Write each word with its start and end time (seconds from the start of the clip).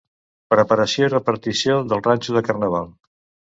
Preparació 0.53 1.09
i 1.09 1.11
repartició 1.15 1.77
del 1.93 2.03
ranxo 2.09 2.37
de 2.41 2.45
carnaval. 2.51 2.93